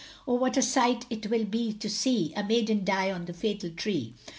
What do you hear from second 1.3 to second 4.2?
be to see, A maiden die on the fatal tree.